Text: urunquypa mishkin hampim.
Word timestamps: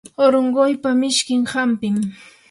urunquypa 0.25 0.89
mishkin 1.01 1.41
hampim. 1.51 1.95